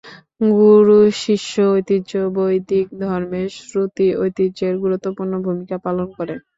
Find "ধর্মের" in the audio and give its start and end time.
3.01-3.47